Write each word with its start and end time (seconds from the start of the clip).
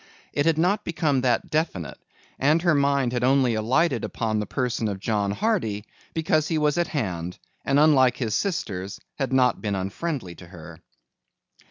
It 0.33 0.47
had 0.47 0.57
not 0.57 0.83
become 0.83 1.21
that 1.21 1.51
definite, 1.51 1.99
and 2.39 2.63
her 2.63 2.73
mind 2.73 3.13
had 3.13 3.23
only 3.23 3.53
alighted 3.53 4.03
upon 4.03 4.39
the 4.39 4.47
person 4.47 4.87
of 4.87 4.99
John 4.99 5.29
Hardy 5.29 5.85
because 6.15 6.47
he 6.47 6.57
was 6.57 6.79
at 6.79 6.87
hand 6.87 7.37
and 7.65 7.79
unlike 7.79 8.17
his 8.17 8.33
sisters 8.33 8.99
had 9.19 9.31
not 9.31 9.61
been 9.61 9.75
unfriendly 9.75 10.33
to 10.37 10.47
her. 10.47 10.79